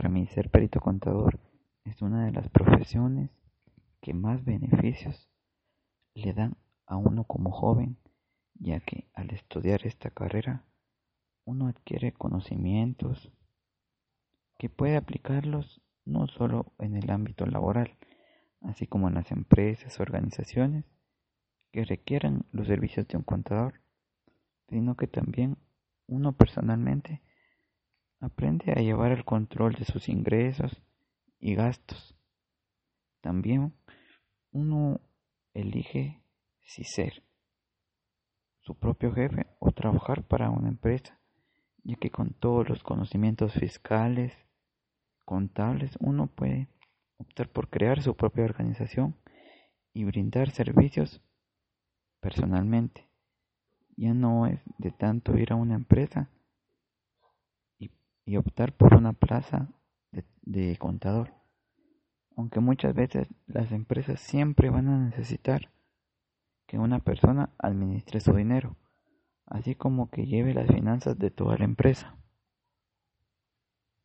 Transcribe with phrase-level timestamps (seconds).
[0.00, 1.38] Para mí, ser perito contador
[1.84, 3.28] es una de las profesiones
[4.00, 5.28] que más beneficios
[6.14, 7.98] le dan a uno como joven,
[8.54, 10.64] ya que al estudiar esta carrera
[11.44, 13.30] uno adquiere conocimientos
[14.56, 17.98] que puede aplicarlos no solo en el ámbito laboral,
[18.62, 20.86] así como en las empresas, organizaciones
[21.72, 23.82] que requieran los servicios de un contador,
[24.70, 25.58] sino que también
[26.06, 27.20] uno personalmente
[28.20, 30.82] aprende a llevar el control de sus ingresos
[31.38, 32.14] y gastos.
[33.20, 33.72] También
[34.52, 35.00] uno
[35.54, 36.22] elige
[36.62, 37.22] si ser
[38.60, 41.18] su propio jefe o trabajar para una empresa,
[41.82, 44.32] ya que con todos los conocimientos fiscales,
[45.24, 46.68] contables, uno puede
[47.16, 49.16] optar por crear su propia organización
[49.92, 51.22] y brindar servicios
[52.20, 53.08] personalmente.
[53.96, 56.30] Ya no es de tanto ir a una empresa
[58.30, 59.68] y, optar por una plaza
[60.42, 61.34] de, contador.
[62.36, 65.70] Aunque muchas veces las empresas siempre van a necesitar
[66.66, 68.76] que una persona administre su dinero,
[69.46, 72.16] así como que lleve las finanzas de toda la empresa.